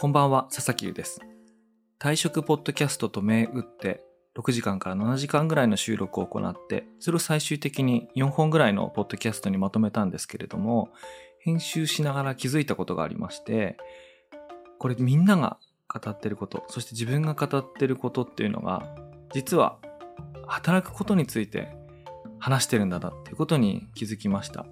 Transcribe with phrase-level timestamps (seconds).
[0.00, 1.20] こんばんは、佐々木優です。
[1.98, 4.04] 退職ポッドキャストと銘打って、
[4.36, 10.90] 6時間から7時間ぐらいの収録を行って、それを最終的に4本ぐらいのポッドキャストにまとめたんですけれども、
[11.40, 13.76] 編集しながら気づいたことがありまして、
[14.78, 15.58] これみんなが
[15.92, 18.94] 語ってること、そして自分が語ってることっていうのが、
[19.34, 19.80] 実は
[20.46, 21.76] 働くことについて
[22.38, 24.64] 話してるんだなっていうことに気づきました。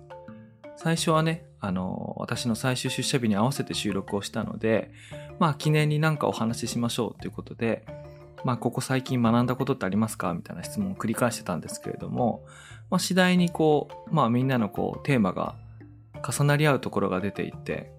[0.77, 4.93] 最初はね、あの、私の最終出社日に合わせて収録をしたので、
[5.41, 7.85] まあ記念になんかお話ししましょうということで、
[8.45, 12.45] まあここ最近学んだことってありますかみたいな質問を繰り返してたんですけれども、
[12.89, 15.57] まあ次第にこう、まあみんなのこうテーマが
[16.27, 17.91] 重なり合うところが出ていって、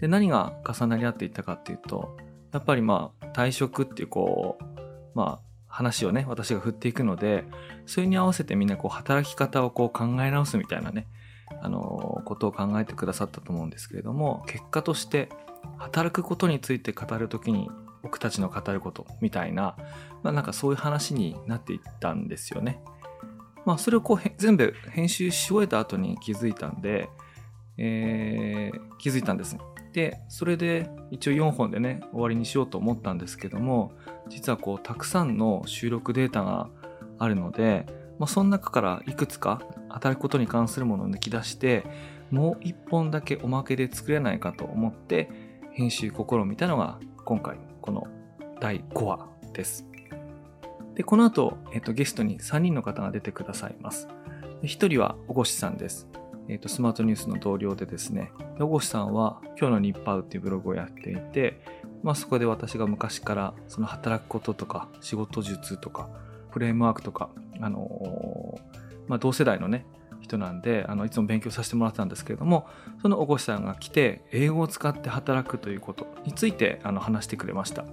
[0.00, 2.16] で何が重なり合っていったかっていうと、
[2.52, 4.64] やっぱりまあ退職っていうこう、
[5.14, 7.44] まあ話をね、私が振っていくので、
[7.86, 11.06] それに合わせてみんなこう働き方をこう考え直すみたいなね、
[11.60, 15.28] あの、ことを考えてくださったと思うんですけれども、結果として、
[15.78, 17.70] 働くことについて語るときに、
[18.02, 19.76] 僕たちの語ることみたいな、
[20.22, 22.80] まあなんかそういう話になっていったんですよね。
[23.64, 27.08] まあそれをこう全部編集し終えた後に気づいたんで、
[27.76, 29.56] えー気づいたんです。
[29.92, 33.92] で、それで一応4本でね、終わりにしようと思ったんですけども、
[34.28, 36.70] 実はこうたくさんの収録データが
[37.18, 37.86] あるので、
[38.22, 41.84] まあ、その中からいくつか働くことに関するものを抜き出して
[42.30, 45.28] もう一本だけおまけで作れないかと思って
[45.72, 48.06] 編集試みたのが今回この
[48.60, 49.88] 第5話です。
[50.94, 54.06] で、この後、えっと、ゲストに3人の方が出てくださいます。
[54.62, 56.06] 1人は小越さんです。
[56.46, 61.60] えっと、スマートニュースの同僚でですね、小越さんは今日の日報っていうブログをやっていて、
[62.04, 66.08] まあそこで私が昔からその働くこととか仕事術とか
[66.50, 67.30] フレームワークとか、
[67.62, 68.58] あの
[69.08, 69.86] まあ、同世代のね、
[70.20, 72.66] 人なんで、あの、いつも勉強させてもらってたんですけれども、
[73.00, 77.84] その小越さんが来て、英語を使って働くということについて、あの、話してくれました。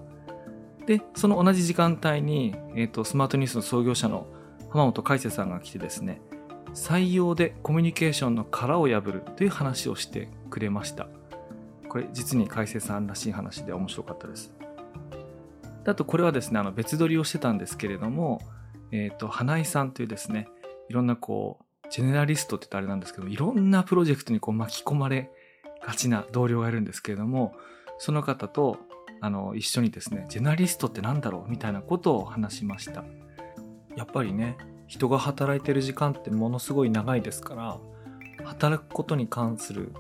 [0.85, 4.27] で、その同じ時間帯に、えっ、と、スマートニュースの創業者の
[4.69, 6.21] 浜本海瀬さんが来てですね、
[6.73, 11.07] 採用でコミュニケーションの殻を破るという話をしてくれました。
[11.89, 14.53] これ、実に海瀬さんらしい話で面白かったです。
[15.85, 18.41] あとこれはですね、あの別撮りをしてたんですけれども、
[18.91, 20.47] えっ、と、花井さんというですね、
[20.89, 25.31] いろんなこう、ジェネラリストって言ったらあれなんですけど、いろんなプロジェクトにこう巻き込まれ
[25.85, 27.53] がちな同僚がいるんですけれども、
[27.97, 28.77] その方と、
[29.21, 33.03] あの、一緒にですね、ジェネラリストってなんだろうみたいなことを話しました。
[33.95, 34.57] やっぱりね、
[34.87, 37.77] 人が働いてる時間ってものすごい長いですから、
[38.45, 39.93] 働くことに関する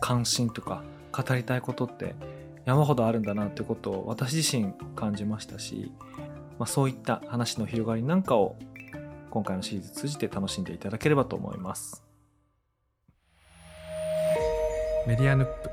[0.00, 2.14] 関心とか語りたいことって
[2.64, 5.92] 山ほどあるんだなってことを私自身感じましたし、
[6.60, 8.54] まあ、そういった話の広がりなんかを
[9.30, 12.04] 今回のシリーズ通じて楽しんでいただければと思います。
[15.06, 15.70] メディアヌップ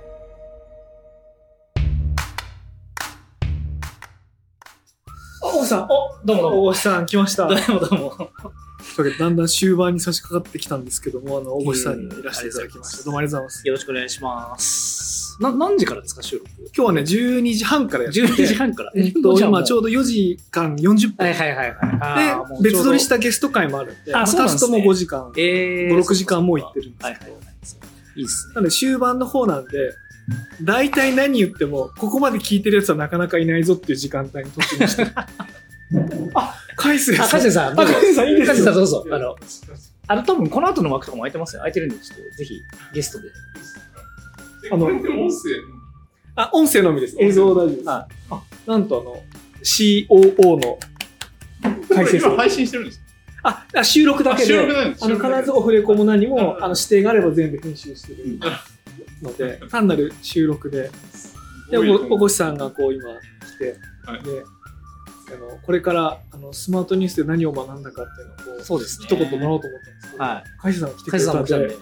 [5.44, 5.88] あ、大さん、お、
[6.24, 6.64] どうもどうも。
[6.68, 7.48] 大越さん来ました。
[7.48, 8.10] どうもどうも。
[8.16, 8.32] というわ
[8.96, 13.04] けでだんだん終盤に差し掛かってきたんですけども、あの、大越さんにいらしていただきました。
[13.04, 13.68] どうもありがとうございます。
[13.68, 15.17] よろしくお願いします。
[15.40, 16.50] な、何時からですか、収録？
[16.76, 18.92] 今日はね、12時半からやってて、?12 時半から。
[18.96, 21.26] えっと、今ちょううど4時間40分。
[21.26, 22.64] はいはいはいはい。
[22.64, 25.32] で、別撮りしたゲスト会もあるんで、あまあそうですともう5時間。
[25.38, 27.48] えー、5 6時間もう行ってるんですけどはいはいはい。
[28.18, 28.54] いいっすね。
[28.56, 29.94] なので終盤の方なんで、
[30.62, 35.12] 大体何言っても、ここまで聞いてるやつはなかなかいないぞっていう時間帯に突入してる。
[36.36, 37.26] あ、海星さん。
[37.26, 39.06] あ、カジさん、さんいいですカジさんどうぞ。
[39.10, 39.36] あの、
[40.08, 41.60] あの、多分この後の枠とかも空いてますよ。
[41.60, 42.62] 空いてるんで、ちょっとぜひ
[42.94, 43.30] ゲストで。
[44.72, 44.90] あの、
[46.36, 47.16] あ、音声のみです。
[47.20, 47.88] 映像大丈夫です。
[47.88, 49.24] はあ、なんとあの、
[49.64, 50.80] COO の
[51.90, 52.26] 解説。
[52.26, 53.02] 今配信してるんです。
[53.44, 58.40] あ、あ収録だけで、あの、必ずオフレコも何も、あの、指定があれば全部編集してる。
[59.22, 60.92] ので、単なる収録で、
[61.72, 64.24] で、おおこしさんがこう今来て、はい。
[64.24, 64.44] で、
[65.34, 69.08] あの、これから、あの、スマートニュースで何を学んだかっていうのをそうですね。
[69.10, 70.44] 一言もらおうと思ったんですけど、はい。
[70.62, 71.76] 海星さんが来てくれたんで。、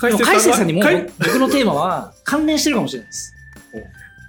[0.00, 0.82] 海でもカイセイさんにも
[1.18, 3.34] 僕のテーマは関連してるかもしれないです。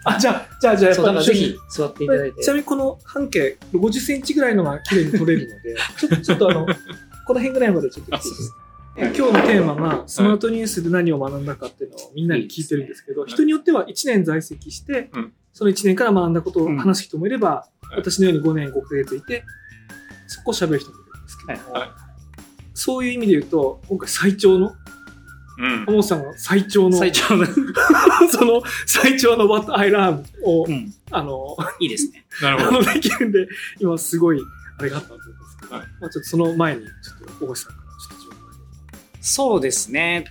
[0.03, 2.41] あ、じゃあ、じゃあ、じゃあ、ぜひ座っていただいて。
[2.41, 2.47] ち。
[2.47, 8.57] なみにこの半径50センチぐらいのが綺麗に撮れるので、 ちょっと、ちょっとあの、この辺ぐらいまでちょっと来ていいですか？
[8.95, 19.45] 今日のテーマがスマートニュースで何を学んだかっていうのをみんなに聞いてるんですけど、人によっては1年在籍してうん、その1年から学んだことを話す人もいれば、私のように5年5ヶ月いて、
[20.27, 21.85] そこを喋る人もいるんですけど
[22.74, 24.75] そういう意味で言うと、今回最長の、
[25.57, 26.03] うん。
[26.03, 27.45] さんが最長の、最長の。
[28.31, 30.94] その最長の What I Love を、うん。
[31.12, 32.25] あの、いいですね。
[32.42, 32.81] あなるほど。
[32.81, 33.48] のできるんで、
[33.80, 34.42] 今すごい、
[34.77, 36.89] あれがあったと思うんですけど、はいまあちょっとその前に、ちょ
[37.33, 38.39] っと、大越さんからちょっ
[38.92, 40.25] とそうですね。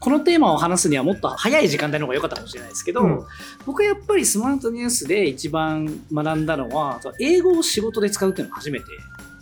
[0.00, 3.20] このテーマを話すにはもっと早い時間帯の方が良かったかもしれないですけど、うん
[3.66, 8.86] 僕はやっぱりスマートニュースで一番学んだのは、英語を仕事で使うっていうのが初めて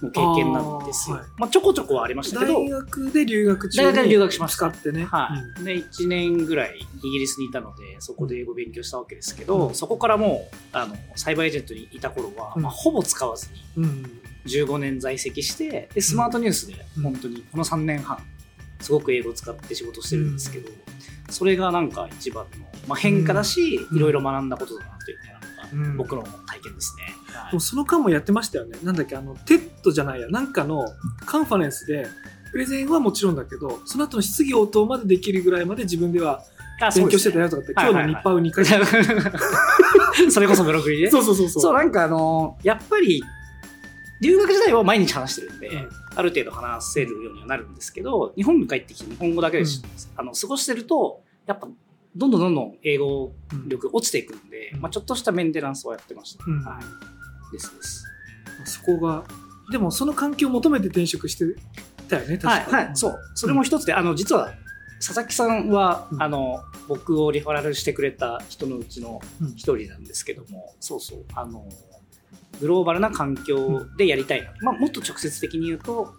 [0.02, 1.16] の経験なんですよ。
[1.16, 1.30] あーはい。
[1.38, 4.70] まあ、ちょこちょこはありましたけど、大学で留学中大学で留学しにました。
[4.70, 5.04] 使ってね。
[5.04, 5.28] は
[5.60, 5.64] い。
[5.64, 9.74] で、1年ぐらいイギリスにいたので、そこで英語勉強したわけですけど、うん。
[9.74, 12.62] そこからもう、あの、サイバーエージェントにいた頃は、うん。
[12.62, 13.84] まあ、ほぼ使わずにうん。
[13.84, 17.02] うん15年在籍して、で、スマートニュースでうん。
[17.02, 18.18] 本当にこの3年半、
[18.80, 20.70] すごく英語を使って仕事してるんですけど、
[21.30, 23.96] それがなんか一番の、まあ、変化だし、うん。
[23.96, 25.35] いろいろ学んだことだなというのが、うん
[25.96, 27.04] 僕の体験ですね。
[27.04, 28.78] はいでもその間もやってましたよね。
[28.82, 30.84] なんだっけ、あの、 TED じゃないや、なんかの
[31.26, 32.08] カンファレンスで、
[32.50, 36.42] プレゼンはもちろんだけど、その後の質疑応答までできるぐらいまで自分では
[36.80, 37.44] あ勉強してたよ。
[37.44, 38.72] よとかって、はいはいはい今日の日パウ2
[40.16, 40.30] 回。
[40.32, 41.10] それこそブログにね。
[41.10, 41.62] そうそうそうそう。
[41.62, 43.22] そう、なんかあの、やっぱり、
[44.20, 49.82] 留学時代は毎日話してるんで、うんある程度話せるようにはなるんですけど、日本に帰ってきて日本語だけでし、
[50.16, 51.68] あの過ごしてると、やっぱ、
[52.16, 56.44] どんどんどんどん英語うん力落ちていくんで、うんまあ、ちょっとしたメンテナンスをやってました。
[56.46, 57.52] うんはい。
[57.52, 58.04] ですです。
[58.64, 59.24] そこが、
[59.70, 61.44] でもその環境を求めて転職して
[62.08, 63.18] たよね、確かはい、はい、そう。
[63.34, 64.54] それも一つで、あの、実は、
[64.98, 71.68] 佐々木さんは、うんあの、僕をリファラルしてくれた人のうちのうん一人なんですけども、そうそう、あの、
[72.60, 74.52] グローバルな環境でやりたいな。
[74.62, 76.14] まあ、もっと直接的に言うと、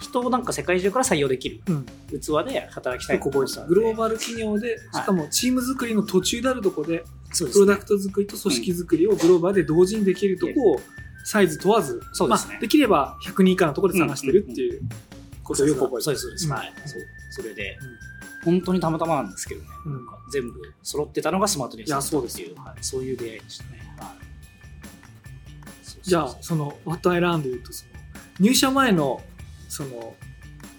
[0.00, 1.84] 人をなんか世界中から採用できるうん。
[1.84, 3.18] 器で働きたい。
[3.18, 7.04] なとここグローバル企業で、しかもチーム作りの途中であるとこで、
[7.38, 10.80] プロダクト作りと組織作りをグローバルで同時にできるとこを
[11.24, 12.54] サイズ問わず、そうですね。
[12.54, 14.82] まあ、できれば100人以下のところで探してるっていう
[15.44, 16.46] ことをよく覚えてそうです、そうです。
[16.46, 16.52] うん。
[16.52, 16.72] はい。
[16.86, 17.02] そう。
[17.30, 17.78] それで、
[18.44, 19.92] 本当にたまたまなんですけどね、うん。
[19.92, 23.70] なんか全部揃ってたのがスマートニュースだっていう、はい、そういう出会いでしたね。
[23.98, 24.08] はい。
[24.08, 24.14] そう
[25.82, 26.02] そうそう。
[26.02, 27.90] じゃあ、その、What I Learned で言うと、その、
[28.40, 29.22] 入社前の、
[29.70, 30.14] その、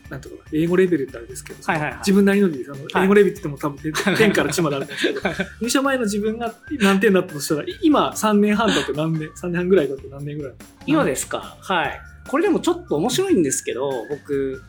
[0.10, 2.56] なんていうのかな英語レベルってあれですけど、はいはいはい自分なりのあの、
[2.94, 5.22] はい英語レベルって言っても多分点点から1まであるんですけど、
[5.62, 10.54] 入社前の自分が何点だったとしたら、今3年半だと何年、 3年半ぐらいだと何年ぐらい
[10.86, 12.02] 今ですかはい。
[12.28, 14.62] これでもちょっと面白いんですけど、僕、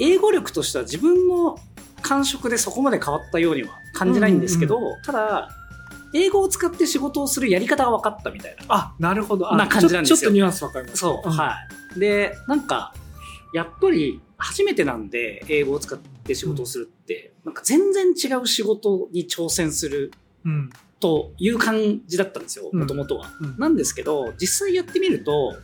[0.00, 1.58] 英語力としては自分の
[2.02, 5.48] 感触でそこまで変わったようには感じないんですけど、ただ、
[6.12, 8.64] 英語を使って仕事をするやり方が分かったみたいな。
[8.68, 9.52] あ、なるほど。
[9.52, 10.98] あな感じなんですよちょっとニュアンスわかります。
[10.98, 11.54] そう、んは
[11.96, 12.00] い。
[12.00, 12.92] で、なんか、
[13.52, 20.12] やっぱり初めてなんで英語を使って仕事をするって、なんか全然違う仕事に挑戦する
[20.44, 20.70] うん。
[20.98, 23.30] という感じだったんですよ、うんもともとは。
[23.40, 25.54] うんなんですけど、実際やってみると、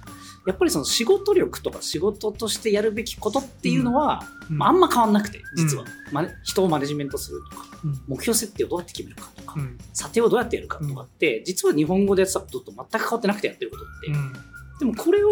[0.46, 5.84] やっぱりその仕事力とか仕事としてやるべきことっていうのは、まあ、あんま変わんなくて、実は。
[6.10, 9.78] まね人をマネジメントするとか、うん目標設定をどうやって決めるかとか、うん。
[9.94, 14.08] 査定をどうやってやるかとかって、実は日本語でやってたことと全く変わってなくてやってることって。
[14.08, 14.32] うん。
[14.80, 15.28] でもこれを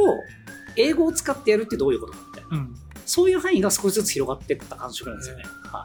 [0.77, 2.59] 英語を使ってやるってどういうことかみたいな。
[2.59, 2.77] うん。
[3.07, 5.45] そういう範囲が少しずつ広がっていった感触なんですよね。
[5.65, 5.85] は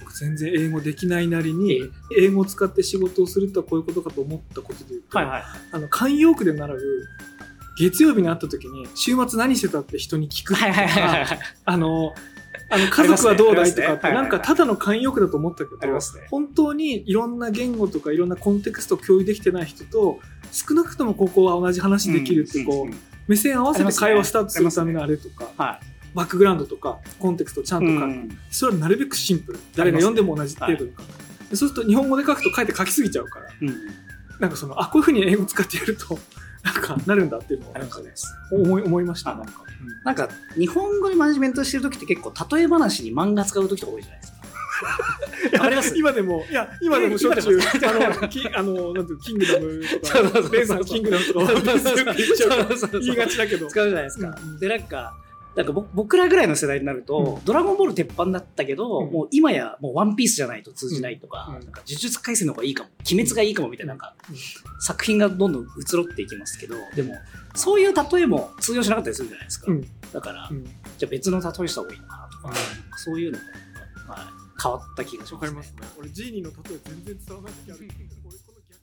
[0.00, 1.82] 僕全然英語できないなりいに、
[2.18, 5.42] 英語を使って仕事をするとはこういうことかと思ったことで言うと、はいはい。
[5.72, 6.78] あの、慣用句で習う、
[7.78, 11.38] 月曜日に会った時に、週末何してたって人に聞くとかはいはいはいはい。
[11.64, 12.14] あの、
[12.70, 16.00] あの、家族はどうだいとかって、なんかただの慣用句だと思ったけどね。
[16.30, 20.20] 本当にいろんな言語とかいろんなコンテクストを共有できてない人と、
[20.52, 22.94] 少なくともここは同じ話できるって、こう、
[23.28, 25.80] 目線合わせて会話スタートするためのあれとか、は
[26.14, 27.86] バックグラウンドとか、コンテクストちゃんい。
[27.86, 28.36] と書く。
[28.50, 29.58] それはなるべくシンプル。
[29.76, 31.02] 誰が読んでも同じ程度に書く。
[31.50, 33.74] でそうすると日本語で書くと書いて書きすぎちゃうから、うん。
[34.40, 36.18] なんかその、あ、こういうふうに英語使ってやると、
[36.64, 38.12] なんかなるんだっていうのをなんかね。
[38.50, 39.32] 思い思いました。
[39.32, 39.52] あなんか。
[40.04, 44.37] なんか、日本語でマネジメントしてる時って結構、例え話に漫画使う時とか多いじゃないですか。
[45.52, 45.96] わかります？
[45.96, 50.18] 今でも、いや、今でもしょっちゅう、あの、き あの、なんていうのキングダムとか、
[50.50, 52.14] レーサーのキングダムとか、
[53.00, 53.68] 言いがちだけど。
[53.68, 54.38] 使うじゃないですか。
[54.40, 55.16] うんで、なんか、
[55.56, 64.36] なんかぼ僕らぐらいの世代になると、うドラゴンボール鉄板だったけど、うんもう今やもうワンピースじゃないと通じないとか、うんなんか呪術廻戦の方がいいかも、鬼滅がいいかもみたいな、なんか、うん
[64.80, 67.16] 作品がどんどん移ろっていきますけど、でも、
[67.56, 69.72] そういう例えも通用しなかったりするじゃないですか。
[69.72, 72.54] うんだから、うんじゃあ別の例えした方がいいのかなとか、うん
[72.98, 73.44] そういうのも、
[74.08, 74.18] はい、
[74.60, 75.34] 変わった気がします、ね。
[75.34, 75.88] わかりますね。
[75.98, 77.78] 俺、ジーニーの例え全然伝わらない時ある。
[77.80, 78.80] 俺この逆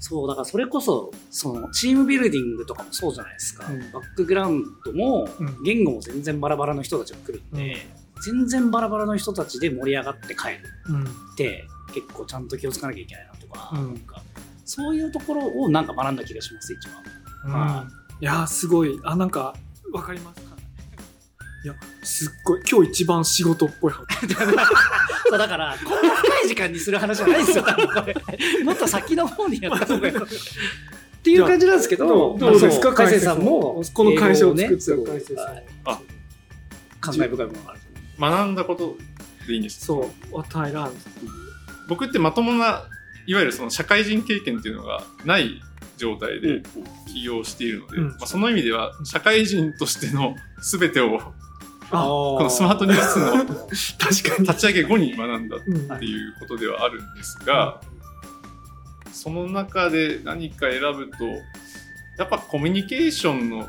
[0.00, 3.66] そう、だからそれこそ、その、チームビルディングとかもそうじゃないですか。
[3.66, 7.76] うんバックグラウンドもうん、言語も全然バラバラの人たちが来るんで、
[8.24, 11.04] 全然バラバラの人たちで盛り上がって帰るうん。
[11.04, 11.06] っ
[11.36, 14.22] て、結構ちゃんと気をつかなきゃいけないなとか、うんなんか
[14.64, 16.88] そういうところをなんか学んだ気がします、一
[17.44, 17.52] 番。
[17.52, 17.86] は
[18.20, 18.98] いやー、すごい。
[19.02, 19.54] あ、なんか、
[19.92, 20.51] わかりますか
[21.64, 22.62] いや、すっごい。
[22.68, 24.06] 今日一番仕事っぽい話。
[25.28, 27.64] そうだから、こんな深い時間にする話じゃないですよ。
[28.64, 30.14] もっと先の方にやった方がいい。
[30.18, 30.20] っ
[31.22, 32.92] ていう感じなんですけど、どうどうですか？
[32.92, 35.44] 海星さんも、この会社を作った英語をね海星さん。
[35.46, 36.00] はいあ
[37.00, 37.80] 感慨深いものがある。
[38.18, 38.96] 学んだこと
[39.46, 40.90] でいいんですそう、What I learned
[41.88, 42.84] 僕ってまともな
[43.26, 45.60] いわゆるその社会人経験っていうのがない
[45.96, 46.62] 状態で
[47.12, 51.32] 起業しているので、うんまあ、その意味では社会人としての全てをあ
[51.92, 53.32] このスマートニュースの
[53.98, 54.48] 確かに。
[54.48, 57.80] 立ち上げ後に学んだっうんていうことではあるんですが、
[59.12, 61.24] その中で何か選ぶと
[62.18, 63.68] やっぱコミュニケーションの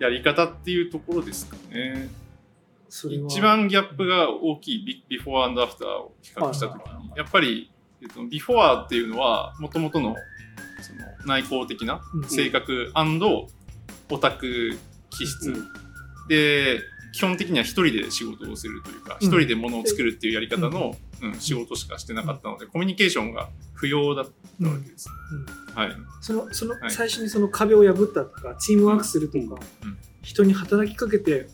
[0.00, 2.08] やり方っていうところですかね。
[2.88, 7.70] 一番ギャップが大きいビ before after を比較したときに、やっぱり、
[8.02, 10.14] えっと、 before っていうのは、もともとの
[10.82, 12.92] その内向的なうん性格
[14.10, 14.76] オタク
[15.10, 15.82] 気質、うん
[16.32, 16.80] で、
[17.12, 25.08] 基本的には一人で仕事をするというか、うん一人で物を作るっていうやり方の、うん仕事しかしてなかったので、コミュニケーションが不要だったわけです。
[25.74, 25.92] はい。
[26.20, 31.48] そのそのはい最初にその壁を破ったとか、チームワークするとか、うん人に働きかけて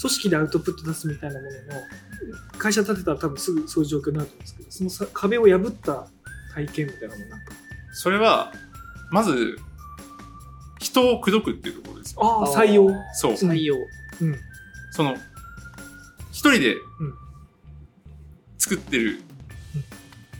[0.00, 6.08] 組織でアウトプット出すみたいなものの会社建てたら多分すぐそういう状況になると思うんですけどそのさ壁を破った
[6.52, 7.52] 体験みたいなものなんか
[7.92, 8.52] それは、
[9.10, 9.58] まず、
[10.78, 12.20] 人を口説くっていうところですよ。
[12.22, 13.32] ああ採用そう。
[13.32, 13.74] 採用。
[14.20, 14.36] うん。
[14.92, 15.16] その、
[16.32, 16.78] 一人でん。
[18.58, 19.20] 作ってる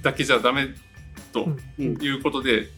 [0.03, 0.69] だけじゃダメ
[1.33, 2.03] とうん。
[2.03, 2.69] いうことで、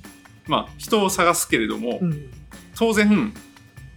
[0.47, 2.31] まあ、人を探すけれども、うん。
[2.77, 3.33] 当然、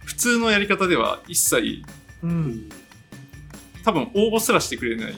[0.04, 1.82] 普通のやり方では一切、
[2.22, 2.68] うん。
[3.84, 5.14] 多分応募すらしてくれない。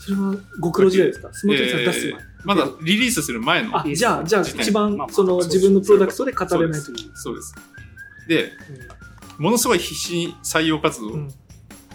[0.00, 1.32] それはご苦労時代ですか？
[1.32, 3.78] スマートフォンさん出す前、えーまだリリースする前の。
[3.78, 7.54] あじゃあじゃあ一番その自分のプロダクトで語れないそう時そうです。
[8.28, 8.52] で、
[9.38, 11.12] ものすごい必死に採用活動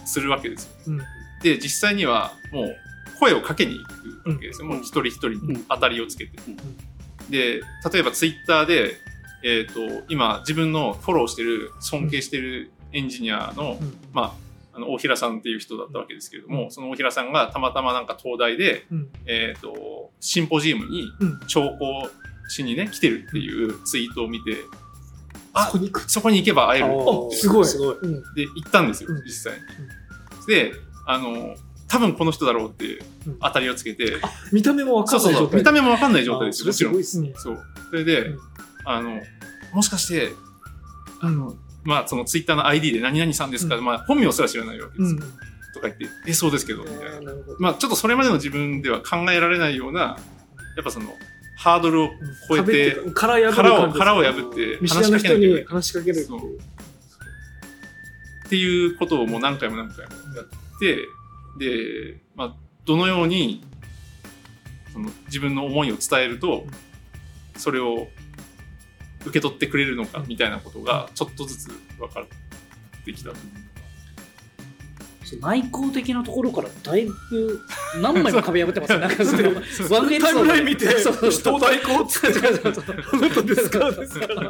[0.05, 0.71] するわけですよ。
[0.87, 0.97] うん。
[1.41, 2.75] で、実際にはもう
[3.19, 4.67] 声をかけに行くわけですよ。
[4.67, 4.73] うん。
[4.73, 6.37] もう一人一人に当たりをつけて。
[6.47, 6.57] うん。
[7.29, 8.93] で、例えばツイッターで、
[9.43, 9.79] えっ、と、
[10.09, 13.93] 今自分のフォローしてる、尊敬してるエンジニアの、うん。
[14.11, 14.33] まあ、
[14.73, 19.09] あの、大平さんっていう人だったわけですけれども、その大平さんがたまたまなんか東大で、うん。
[19.25, 21.39] えっ、と、シンポジウムにうん。
[21.47, 22.09] 聴講
[22.49, 24.88] しにね、来てるっていうツイートを見て、あ
[25.65, 26.11] そこに行く。
[26.11, 26.85] そこに行けば会える。
[26.85, 26.95] って
[27.35, 27.65] あすごい。
[27.65, 27.97] すごい。
[28.01, 28.13] うん。
[28.35, 29.53] で、行ったんですようん、実際。
[29.53, 29.59] に。
[30.47, 30.73] で、
[31.05, 31.55] あの、
[31.87, 33.39] 多分この人だろうってうん。
[33.39, 34.17] 当たりをつけて、
[34.51, 36.93] 見た目も分かそうそうそう、んない状態見た目もわかんない状態ですよ、もちろん。
[36.93, 37.29] それすごい。
[37.31, 37.33] っすね。
[37.37, 37.63] そう。
[37.89, 38.39] それで、うん。
[38.85, 39.21] あの、
[39.73, 40.33] もしかして、
[41.21, 43.85] あのまあ、そのツイッターの ID で何々さんですか、うん。
[43.85, 45.19] まあ、本名すら知らないわけですよ。
[45.21, 45.33] うん。
[45.73, 47.33] とか言って、え、そうですけど、みたいな。
[47.59, 50.17] まあ、ちょっとそれまでの自分では考えられないような、
[50.75, 51.13] やっぱその、
[51.59, 52.09] ハードルを
[52.47, 56.15] 超えて、殻を、破って見知話らない人に話しかける。
[56.15, 56.57] っていう。
[56.57, 60.45] っていうことをもう何回も何回もやっ
[60.79, 60.95] て、
[61.59, 63.61] で、まあ、どのように、
[64.93, 66.65] その自分の思いを伝えると、
[67.57, 68.07] それを
[69.23, 73.35] 受け取ってくれるのかみたいなことがちょっとずつ分かってきたと。
[73.35, 73.68] そう
[75.37, 77.61] 内向的なところからだいぶ
[78.01, 78.99] 何枚も壁破ってますよ。
[78.99, 80.87] なんかそのワンエピソードでタイムライン見て
[81.29, 84.49] 人を代行ってあなたですかですからね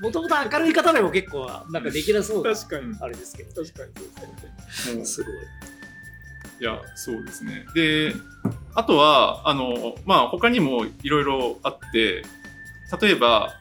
[0.00, 3.62] もともと明るい方でも結構なんかできなそうな確かにあれですけど。
[3.62, 5.34] 確かにそうですねもうすごい。
[6.60, 7.66] いや、そうですね。
[7.72, 8.12] で、
[8.74, 12.24] あとは、あの、まあ、他にもいろいろあって、
[13.00, 13.54] 例えば、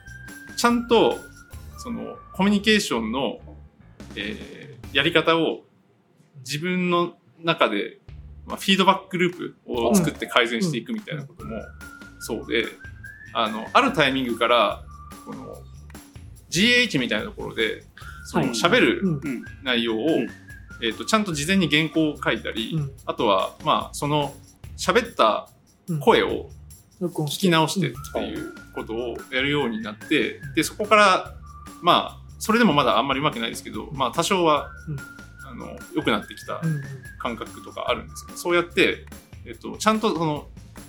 [0.55, 1.19] ちゃんと、
[1.77, 3.39] その、コミュニケーションの、
[4.15, 5.63] えーやり方を
[6.39, 7.99] 自分の中で、
[8.45, 11.61] まあ、フィードバックループを作って改善していくみたいなことも
[12.19, 12.65] そうで、
[13.33, 14.83] あの、あるタイミングから、
[15.25, 15.55] この、
[16.49, 17.83] GH みたいなところで、
[18.25, 18.53] そのはい。
[18.53, 19.01] 喋る。
[19.63, 20.27] 内容を、うん。
[20.83, 22.91] えっ、と、ちゃんと事前に原稿を書いたり、うん。
[23.05, 24.33] あとは、まあ、その、
[24.77, 25.49] 喋った
[25.89, 25.99] うん。
[25.99, 26.49] 声を
[27.01, 31.33] 聞き直してっていうことをやるようになって、で、そこから、
[31.81, 34.69] まあ、それでもまだあんまりうまくないですけど、まあ、多少は、
[35.57, 36.83] の、良くなってきたうんうん。
[37.19, 39.05] 感覚とかあるんですけど、そうやって、
[39.45, 40.47] えっ、と、ちゃんとその、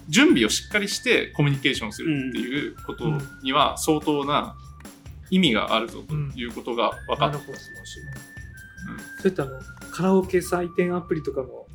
[0.08, 3.04] 準備をしっかりしてコミュニケーションするっていうこと
[3.42, 4.56] には相当な
[5.30, 7.58] 意味があるぞということが分かってなるほど
[9.20, 9.60] そういったあの
[9.90, 11.66] カラオケ採点アプリとかの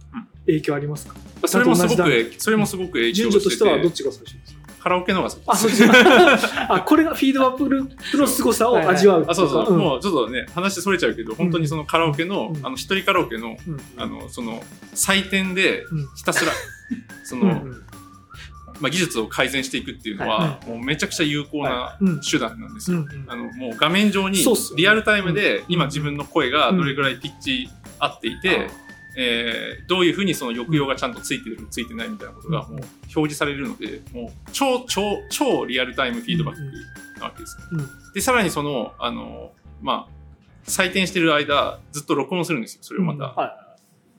[0.48, 1.16] 影響ありますか？
[1.48, 4.60] それもすごくそれもすごく影響順序としてしてはどってちが最初ですか？
[4.84, 5.82] カラオケの方が先あ、そっち
[6.68, 9.26] あ、これがフィードバックループの凄さを味わう。
[9.30, 9.78] あ、そうそう、ん。
[9.78, 12.66] もうちょっとね、話それちゃうけど、本当にそのカラオケの、うん。
[12.66, 13.80] あの、一人カラオケの、うん。
[13.96, 14.62] あの、その、
[14.94, 16.52] 採点でうん、ひたすら、
[17.24, 17.84] その、うん
[18.82, 22.20] まあ、技術を改善していくっていうのは、もうめちゃくちゃ有効なうん。
[22.20, 23.06] 手段なんですよ。
[23.28, 24.44] あの、もう画面上に
[24.76, 28.70] リアルタイムでうん今自分の声がどれぐらいピッチ合っていて、
[29.18, 36.62] えーどういうふうにその抑揚がちゃんとついてる、ついてないみたいなことがもう表示されるので、もう超、超、超リアルタイムフィードバック
[37.20, 37.64] なわけですね。
[37.74, 38.14] うん。
[38.14, 39.52] で、さらにその、あの、
[39.82, 43.26] まあ、採点してる間、ずっと録音するんですよ、それをまた。
[43.26, 43.36] うん。
[43.36, 43.58] は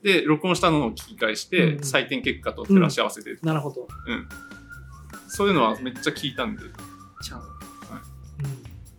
[0.03, 1.79] で、録音したのを聞き返しうんて、うん。
[1.81, 3.87] 採点結果と照らし合わせて、なるほど。
[5.27, 6.61] そういうのはめっちゃ聞いたんで、
[7.23, 7.41] ちゃう。
[7.41, 8.45] うん。
[8.47, 8.49] い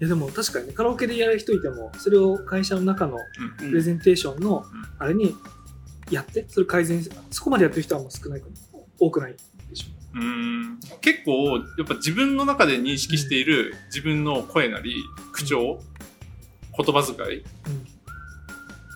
[0.01, 3.17] やでも確かにね、カラオケでやる人いても、それを会社の中の
[3.61, 3.71] うん。
[3.71, 4.65] プレゼンテーションのん。
[4.99, 5.35] あれに
[6.11, 8.87] やって、それ改善しそこまでやってる人はもう少ないかも。
[8.99, 9.37] 多くない
[9.69, 9.87] でしょ。
[10.15, 14.95] うーん結構、やっぱ自分の中で認識している自分の声なり、
[15.33, 15.83] 口調、
[16.77, 17.45] 言葉遣い、うん。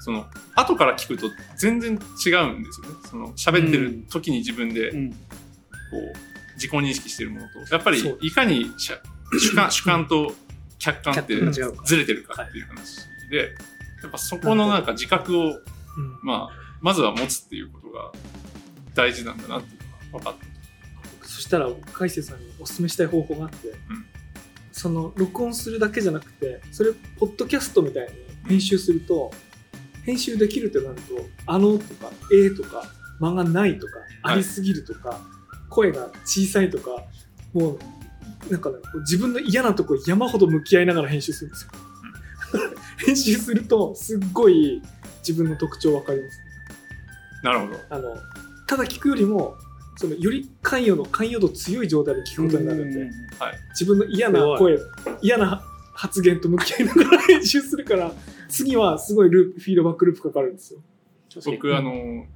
[0.03, 2.95] その、後から聞くと全然違うんですよね。
[3.11, 5.13] その、喋ってる時に自分で、こうんう、
[6.55, 8.99] 自己認識してるものと、やっぱりいかにしゃ
[9.39, 10.35] 主観主観と
[10.79, 11.35] 客観って
[11.85, 12.99] ずれてるかっていう話
[13.31, 13.55] で、
[14.03, 15.59] やっぱそこのなんか自覚を、うん。
[16.23, 18.13] まあ、まずは持つっていうことが
[18.95, 20.35] 大事なんだなっていうのが分かっ
[21.21, 21.27] た。
[21.27, 23.73] そしたら、海星さんにお勧めしたい方法があって、
[24.73, 28.11] その、録音するだけじゃなくて、それ、ポッドキャストみたいに
[28.49, 29.31] 編集すると、
[30.05, 31.03] 編集できるってなると、
[31.47, 32.85] あのとか、えーとか、
[33.21, 35.21] 間がないとか、ありすぎるとか、
[35.69, 37.05] 声が小さいとか、
[37.53, 37.79] もう、
[38.51, 41.71] なんかね、自分の嫌なとこ山ほど向き合いながら編集するんですよ。
[43.07, 44.83] 編集すると、すっごい
[45.19, 46.50] 自分の特徴わかります。
[47.43, 47.79] なるほど。
[47.91, 48.17] あの、
[48.67, 49.57] ただ聞くよりも、
[49.97, 53.11] そのより関与の関与度強い状態で聞くことになるんで、
[53.71, 54.79] 自分の嫌な声、
[55.21, 58.13] 嫌な発言と向き合いながら編集するから、
[58.49, 60.81] 次はすごいループ、フィードバックループかかるんですよ。
[61.45, 62.27] 僕、あの、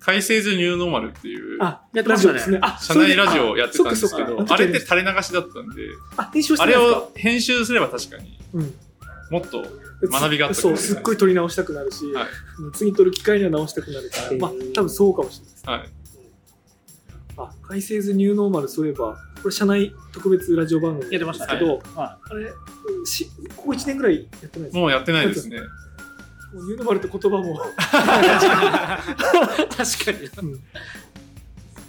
[0.00, 2.58] 改正図ニューノーマルっていう、あ、やってましたねラジオですね。
[2.60, 5.82] あ、社内ラジオをやってたんですけどあれって垂れ流しだったんで、
[6.18, 8.74] あ、編集してあれを編集すれば確かにうん。
[9.30, 9.64] もっと
[10.02, 12.26] 学びがあったかそう、すっごい撮り直したくなるし、はい
[12.72, 15.64] 次撮る機会には直したくなるから、はいまあ、多分そうかもしれないです。
[15.66, 15.88] はい。
[17.36, 22.52] あ、改正図ニューノーマル、そういえば、これ社内特別ラジオ番組やってましたねですけど、はあれ、
[23.04, 24.78] しここ1年ぐらいやってないですか？
[24.78, 25.58] もうやってないですね。
[26.54, 27.58] もうニューノーマルって言葉も、
[29.76, 30.50] 確かに。
[30.50, 30.60] うん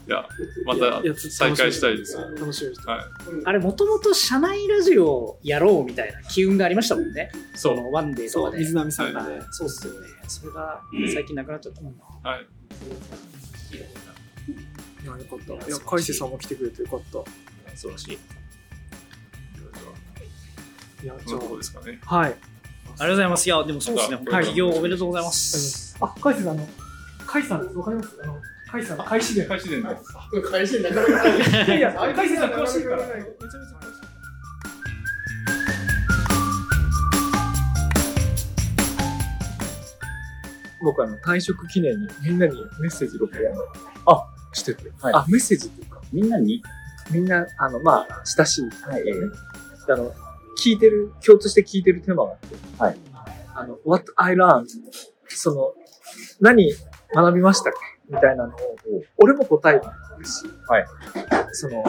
[0.07, 0.27] いや、
[0.65, 2.15] またやつ再開したいです。
[2.15, 3.05] 楽しみにしてはい。
[3.45, 7.31] あれ、もともと社内ラジオやろうみたいな機運がありましたもんね。
[7.55, 8.59] そそうのワンデーとかで。
[8.59, 10.07] 水波さんがね、そうっすよね。
[10.27, 10.81] それが
[11.13, 12.03] 最近なくなっちゃったもんな。
[12.29, 12.45] はい。
[13.73, 15.67] いや、よかった。
[15.67, 17.19] いや、海瀬さんも来てくれてよかった。
[17.75, 18.13] 素晴らしい。
[21.03, 21.99] いや、じゃそのとこですかね。
[22.05, 22.29] あ、はい。
[22.29, 23.47] ありがとうございます。
[23.47, 24.15] いや、でもそうですね。
[24.17, 25.97] はい本当に起業おめでとうございます。
[25.99, 26.67] あ、海瀬さん、あの、
[27.25, 27.75] 海さんです。
[27.75, 28.19] わかります？
[28.23, 28.41] あの、
[28.75, 29.49] 海さん、海資源。
[29.49, 29.89] 開始でね。
[30.51, 31.37] 会社なかなかない。
[31.39, 32.97] いやいや、海瀬さん詳しいから。
[32.97, 34.05] めちゃめちゃ詳しい。
[40.83, 46.61] 僕あの退職記念にみんなにメッセージ録音あしてて、はいあメッセージっていうかみんなに、
[47.09, 49.13] みんなあのまあ親しいはい、え
[49.91, 50.13] あの、
[50.61, 52.97] 聞いてる、共通して聞いてるテーマがあって、はい。
[53.55, 54.65] あの、what I learned,
[55.29, 55.73] その、
[56.41, 56.71] 何
[57.13, 57.79] 学びましたか
[58.09, 58.57] みたいなのを、
[59.17, 59.81] 俺も答え
[60.17, 60.85] るし、はい。
[61.51, 61.83] その、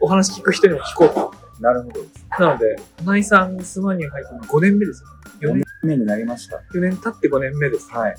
[0.00, 1.32] お話聞く人にも聞こうと。
[1.60, 2.00] なるほど。
[2.38, 5.08] なので、花井さん、スマニュー入って5年目ですよ。
[5.40, 6.56] 4 4年年、目になりました。
[6.74, 7.90] 4年経って5年目です。
[7.90, 8.16] はい。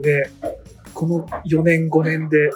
[0.00, 0.30] で、
[0.94, 2.50] この4年、5年で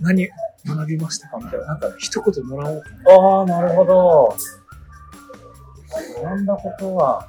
[0.00, 0.28] 何
[0.66, 1.38] 学びましたか？
[1.38, 2.96] みたいな、なんか一言もらおうかな。
[3.14, 4.36] ああ、なるほど。
[6.22, 7.26] 学んだことは、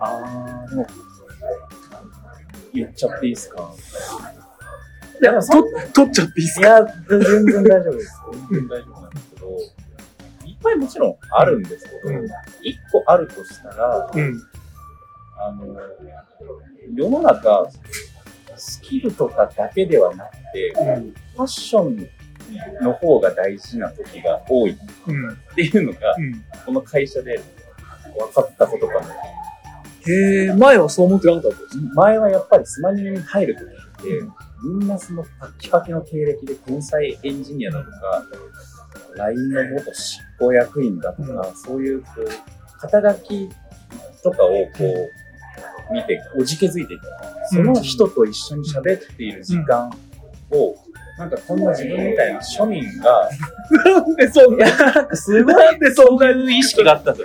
[0.00, 0.86] ああ、でも、
[2.74, 3.72] 言っちゃっていいですか？
[5.22, 5.62] いや、と、
[5.94, 6.66] 取っちゃっていいですか？
[6.66, 8.12] いや、全然大丈夫です。
[8.50, 9.46] 全然大丈夫なんですけど、
[10.46, 12.28] いっぱいもちろんあるんですけど、うん
[12.62, 14.42] 一個あるとしたら、うん。
[15.36, 15.66] あの、
[16.94, 17.66] 世の中、
[18.56, 21.12] スキルとかだけではなくて、うん。
[21.12, 22.08] ファッション
[22.82, 25.36] の方が大事な時が多いっうん。
[25.54, 26.44] ていうのが、うん。
[26.64, 27.40] この会社で
[28.16, 29.06] 分かったことかも。
[30.06, 33.66] へえ、前はそう思ってなかったんです前はやっぱりスマニュに入る時っ
[34.02, 34.22] て、
[34.64, 38.24] みんなそのパッキパキの経歴で天才エンジニアだとか、
[39.16, 42.28] LINE の元執行役員だとか、そういうこう
[42.80, 43.48] 肩書き
[44.22, 45.10] とかをこ
[45.90, 47.04] う見て、おじけづいていた。
[47.50, 49.90] その人と一緒に喋っている時間
[50.50, 50.74] を、
[51.18, 53.28] なんかこんな自分みたいな庶民が、
[53.84, 57.22] なんでそんな、 なんかすごい、なんでそんな、意識があったと。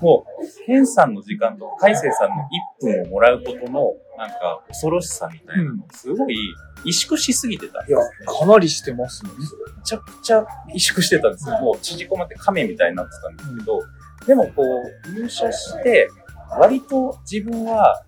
[0.00, 2.36] もう、ケンさんの時間と海星さんの
[2.82, 6.36] 1分をもらうことの、なんか、恐ろしさみたいなのを、すごい、
[6.84, 7.84] 萎縮しすぎてた。
[7.86, 9.30] いや、かなりしてますね。
[9.76, 11.58] めちゃくちゃ萎縮してたんですよ。
[11.60, 13.82] もう縮こまって亀みたいになってたんですけど、
[14.26, 16.08] でもこう、入社して、
[16.58, 18.02] 割と自分は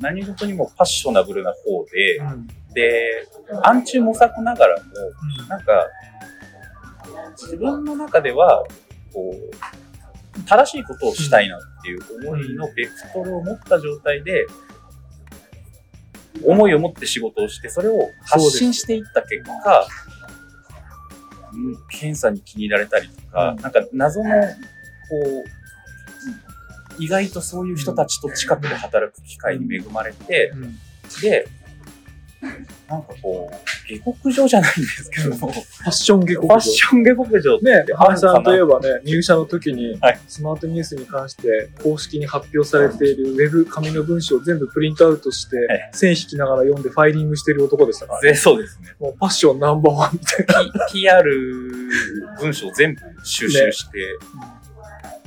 [0.00, 2.46] 何事にもパッショナブルな方で、うん。
[2.72, 3.26] で、
[3.62, 4.84] 暗中模索ながらも、
[5.48, 5.86] なんか、
[7.36, 8.64] 自分の中では、
[9.12, 9.50] こう、
[10.46, 14.46] 正しいことをしたいなっていう思いのベクトルを持った状態で、
[16.44, 20.10] 思いを持って仕事をして、それを発信していった結果、うん
[21.88, 23.56] 検査に気に入られたりとか、うん。
[23.56, 24.36] なんか謎の、こ
[26.98, 30.78] う、意外とそういう人たちと近くで働く機会に恵まれて、うん。
[31.22, 31.48] で、
[32.88, 36.60] なんかこう、下克上じゃないんですけども、フファッション下克ァッ上。
[36.60, 38.66] ション下克上ね、あるか花井さんといえな？
[38.66, 48.28] ばね、入社の時にはい、スマートニュースに関して公式に発表されているウェブ紙の文章を全部プリントアウトしてはい、線引きながら読んでファイリングしてる男でしたからね。
[48.30, 48.88] でそうですね。
[48.98, 50.86] もうファッションナンバーワンみたいな。
[50.90, 51.30] PR
[52.40, 53.98] 文章を全部収集して、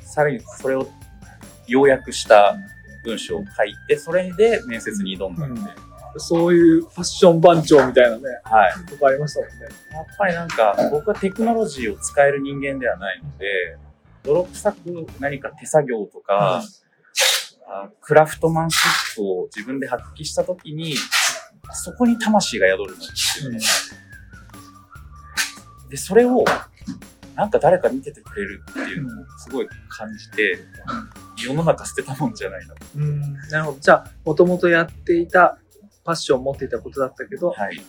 [0.03, 0.89] さらにそれを
[1.67, 2.55] 要約した
[3.05, 5.61] 文章を書いて、それで面接に挑んだんで、
[6.17, 8.89] そういうファッション番長みたいなね、はい。
[8.89, 9.55] とこありましたもんね。
[9.91, 13.77] やっぱりなんか、僕はテクノロジーを使える人間ではないので、
[14.23, 16.61] 泥臭く何か手作業とか、
[17.67, 20.95] あクラフトマンシップを自分で発揮したときに、
[21.71, 23.65] そこに魂が宿るなっていうのが、
[25.89, 26.43] で、それを、
[27.35, 30.59] なんか誰か見ててくれるっていうのをすごい感じて、
[31.37, 32.85] 世の中捨てたもんじゃないなと。
[32.95, 33.79] うん、なるほど。
[33.79, 35.57] じゃあ、もともとやっていた、
[36.03, 37.81] パッションを持っていたことだったけど、はい。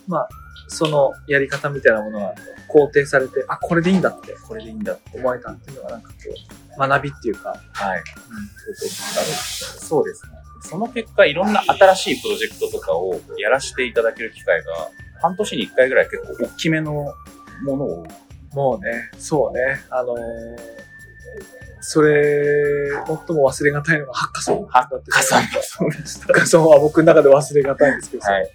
[0.69, 2.35] そのやり方みたいなものが
[2.69, 5.19] 肯定されて、あ、これでいいんだってこれでいいんだって。
[5.19, 6.17] 思えたっていうのがなんかこ
[6.77, 8.03] う、学びっていうか、はい。
[9.79, 10.33] そうですね。
[10.63, 16.93] その結果、いろんな新しいプロジェクトとかをやらせていただける機会が、半年に一回ぐらい結構大きめの
[17.65, 18.07] ものを、
[18.55, 20.75] もうね、そうね、あのー
[21.87, 25.13] それ、最も忘れがたいのがハッカソンだって。
[25.13, 28.51] ハッカソンは僕の中で忘れがたいんですけど、はい。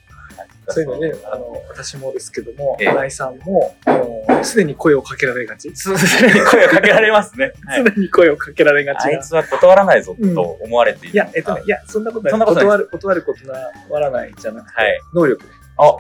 [0.68, 5.70] そういうのね、あの、私もですけども、ええ新井さんも、もうすでに声をかけられがち。
[5.78, 5.90] す
[6.22, 7.54] でに声をかけられますね。
[7.66, 9.06] はいすでに声をかけられがちな。
[9.06, 11.14] あいつは断らないぞと思われている。
[11.14, 12.32] いや、えっとね、いや、そんなことない。
[12.32, 15.50] そんなことない断る、断ることな、わらないじゃなくて、はい能力ね。
[15.78, 15.98] あ、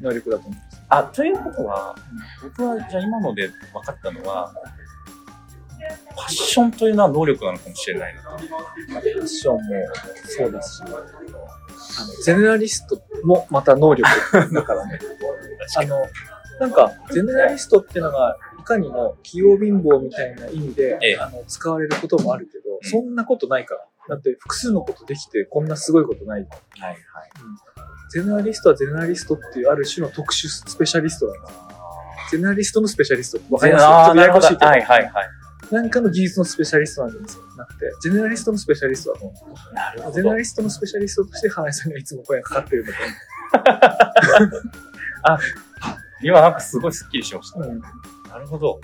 [0.00, 0.74] 能力だと思います。
[0.88, 1.96] あ、ということは、
[2.42, 4.52] 僕はじゃあ今ので分かったのは、
[6.16, 8.28] パッションというのは能力なのかもしれないなと。
[8.38, 9.60] ファッションも
[10.26, 10.96] そうですし、あの、
[12.22, 14.08] ゼネラリストもまた能力
[14.52, 14.98] だからね。
[15.76, 16.06] あの、
[16.60, 23.86] なんか、ゼネラリストっていうのが、いかにも器用貧乏みたいな意味で、ええあの使われることもあるけど、うんそんなことないから。
[24.08, 26.40] だって複数のことできてこんなすごいことない。
[26.40, 26.98] はいはい。
[28.10, 31.58] ゼネラリストはゼネラリストっていうある種の特殊スペシャリストなんです。
[32.32, 33.54] ゼネラリストのスペシャリスト。
[33.54, 33.78] わかりま
[34.12, 34.16] す？
[34.18, 34.66] ややこしいけど。
[34.66, 35.12] はいはいはい。
[35.70, 37.20] 何かの技術のスペシャリストなんじゃ
[37.56, 39.34] なくて、ゼネラリストのスペシャリストだと思
[39.70, 39.74] う。
[39.74, 40.36] なるほどゼネラ。
[40.38, 42.98] リストのスペシャリストとして花井さんがいつも声がかかってるんだと
[46.22, 47.58] 今なんかすごいスッキリしました。
[47.58, 47.70] 思う。
[47.70, 47.82] うん
[48.34, 48.80] なるほど。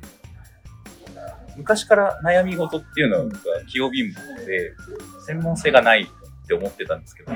[1.57, 4.73] 昔から悩み事っていうのは僕は器用貧乏で、
[5.27, 7.33] 専門性がないって思ってたんですけど、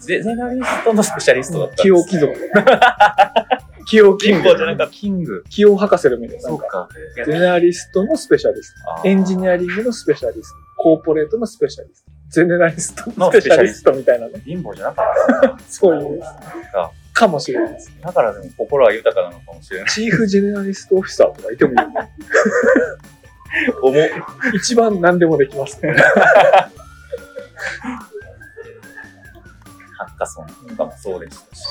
[0.00, 2.32] ゼゼナリストのスペシャリストだったんです、器用貴族。
[3.86, 4.92] 器用キングじゃなかった。
[4.92, 5.44] キング。
[5.48, 6.42] 器用博士のみたいな。
[6.42, 6.88] そうか。
[7.14, 9.08] ゼネラリストのスペシャリスあト。
[9.08, 10.56] エンジニアリングのスペシャリスト。
[10.76, 12.10] コーポレートのスペシャリスト。
[12.30, 14.40] ゼネラリストのスペシャリストみたいなね。
[14.44, 16.92] 貧乏じゃなかったそういう、か。
[17.12, 17.92] かもしれないです。
[18.00, 19.88] だからでも心は豊かなのかもしれない。
[19.88, 21.76] チーフジェネラリストオフィサーとかいてもいい。
[23.82, 24.08] 重っ。
[24.54, 25.94] 一番何でもできますね。
[29.96, 31.62] ハッカソンとかもそうでしたし、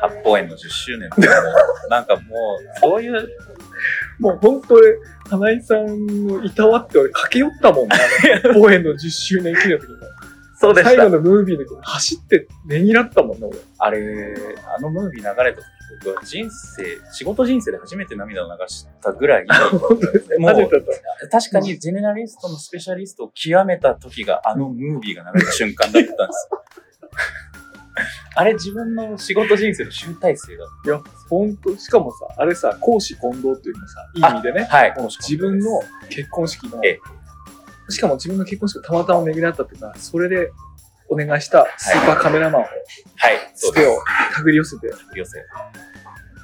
[0.00, 1.52] 八方園の10周年とかも、
[1.90, 3.28] なんかもう、そういう、
[4.18, 7.96] もう本当俺、花井さんのいたわって俺駆け寄ったもんね。
[8.44, 10.06] あの、公演の10周年記念の時にも。
[10.60, 10.90] そうでした。
[10.90, 13.58] 最後のムービーの時に走ってねぎらったもんね、俺。
[13.78, 14.34] あれ、
[14.76, 15.66] あのムービー流れた時、
[16.04, 19.46] 僕は人生、仕事人生で初めて涙を流したぐらい、
[19.78, 20.38] 本当ですね。
[20.38, 20.52] もう。
[21.30, 26.62] 確かにジェネラリストのスペシャリストを極めた時があのムービーが流れた瞬間だったんですよ。
[28.34, 34.66] あれ自分の仕事人生の集大成だっいや、本当しかもさ、あれさ、公私混同っていうのさ、いい意味でね。
[34.70, 34.76] た。
[34.76, 34.94] はい。
[35.20, 37.00] 自分の結婚式の、ええ
[37.90, 40.50] しかも自分の結婚式がたまたま巡り合ったっていうのは、それで
[41.08, 42.74] お願いしたスーパーカメラマンを、はい。
[43.54, 43.98] そうでつてを
[44.36, 44.98] 手繰り寄せて、す。
[45.14, 45.44] 寄せ。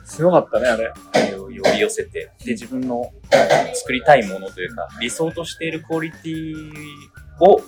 [0.05, 0.93] すごかったね、あれ。
[1.37, 3.13] 呼び寄せて、で、自分の
[3.75, 6.55] 作りたいものというか、理想としているクオリティ
[7.41, 7.61] を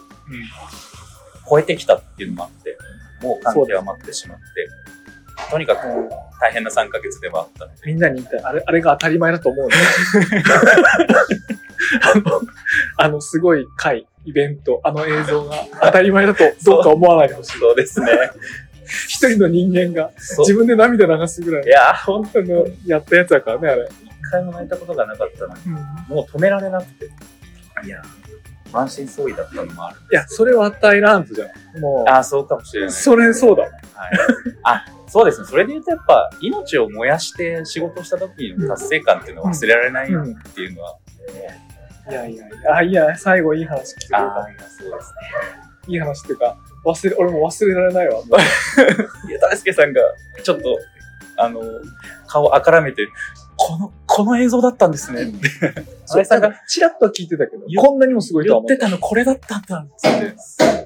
[1.49, 2.79] 超えてきたっていうのもあって、
[3.27, 4.45] もう感極まってしまって、
[5.51, 5.87] とにかく
[6.41, 9.75] 大変な3ヶ月ではあったので、みんなに言ったら、あれ、あれが当たり前だと思うね。
[12.03, 12.41] あの、
[12.97, 17.59] あのすごい会、イベント、あの映像が当たり前だと どうか思わないでほしい。
[17.59, 18.07] そうですね。
[19.09, 23.89] 一人の人間が自分で涙流すぐらいいやー、ほんあのやったやつだからね、あれ。
[24.05, 25.75] 一回も泣いたことがなかったのに、うん
[26.17, 27.07] もう止められなくて。
[27.85, 28.03] いや
[28.73, 29.97] 満身創痍だったのもある。
[30.11, 31.47] いや、それはタイランズじゃ
[31.79, 31.81] ん。
[31.81, 32.91] もう、ああ、そうかもしれない。
[32.91, 33.63] それそうだ。
[33.63, 33.73] はい。
[34.63, 35.47] あ、そうですね。
[35.47, 40.33] それで言うとやっぱ、命を燃やして仕事した時の達成感っていうのは忘れられないうん。
[40.33, 40.97] っていうのは、
[42.09, 45.17] いやいやいや、あ、いや、最後いい話聞けああ、そうですね。
[45.85, 45.91] た。
[45.91, 48.21] いい話っていうか、忘れ、俺も忘れられないわ。
[49.29, 50.01] いや、大輔さんが、
[50.43, 50.79] ちょっと、
[51.37, 51.61] あの、
[52.27, 53.09] 顔あからめて、
[53.57, 55.49] この、この映像だったんですねって。
[56.05, 60.37] そう、さんがチラッとは聞いてたけど、言こんなにもすごいとは思ってたのこれだったんだっつって、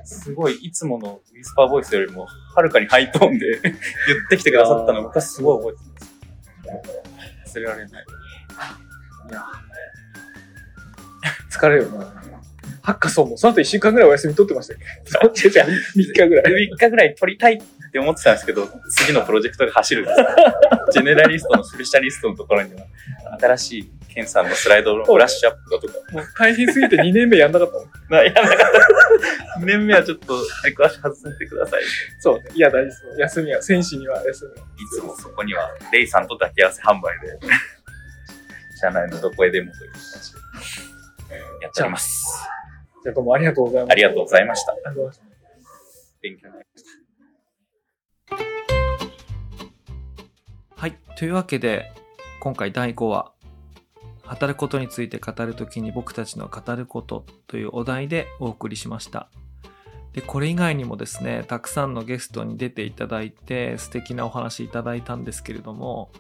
[0.04, 3.72] すごい、いつものウィスパーボイスよりも、はるかにハイトーンで 言っ
[4.28, 7.59] てきてくださったの僕はすごい覚えてます。
[7.59, 8.04] 忘れられない。
[11.50, 12.39] 疲れるよな。
[12.90, 14.76] ハッカソンも、その後1週間ぐらいお休み取ってましたっ
[15.33, 15.48] け？
[15.48, 15.64] 違う違う、
[15.96, 16.70] 3日ぐらい。
[16.72, 20.26] 3日ぐらい撮りたいって思ってたんですけど、次のプロジェクトが走るんですよ。
[20.92, 22.85] ジェネラリストのスペシャリストのところには、
[23.40, 27.90] 新しいケンさんのスライドのブラッシュアップだとか、もう大変すぎて2年目やんなかったもん。
[28.11, 28.57] なやんなかっ
[29.55, 29.61] た。
[29.61, 31.83] 2年目はちょっと、軸足外させてください。
[31.83, 31.87] い
[32.18, 32.50] そうね。
[32.55, 33.03] いや、大事です。
[33.18, 34.66] 休みは、選手には休みは。
[34.92, 37.38] つもそこには、レイさんと抱き合わせ販売で、
[38.81, 40.38] 社内のどこへでもという形で、
[41.62, 42.48] やっております。
[43.02, 43.92] じゃあどうもありがとうございます。
[43.92, 44.72] ありがとうございました。
[44.72, 45.40] ありがとうございました。
[46.20, 46.84] 勉強になりまし
[50.76, 50.76] た。
[50.76, 50.98] はい。
[51.16, 51.92] というわけで、
[52.40, 53.32] 今回第5話、
[54.22, 59.30] 働くことについて語るときに僕たちの語ることというお題でお送りしました。
[60.12, 66.12] で、これ以外にもですね、たくさんのゲストに出ていただいて素敵なお話いただいたんですけれども、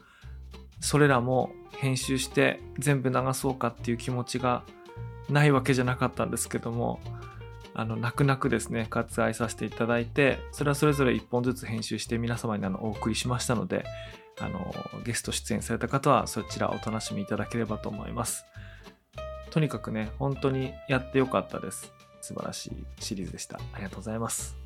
[0.80, 4.64] それらも編集して全部流そうかっていう気持ちが
[5.30, 7.00] ないわけじゃなかったんですけども、
[7.74, 13.84] あの、泣く泣くですね、割愛させていただいて、それはそれぞれ1本ずつ編集して皆様にあのお送りしましたので、
[14.38, 18.44] あの、ゲスト出演された方はそちらお楽しみいただければと思います。
[19.50, 21.92] とにかくね、本当にやってよかったです。
[22.20, 23.58] 素晴らしいシリーズでした。
[23.72, 24.59] ありがとうございます。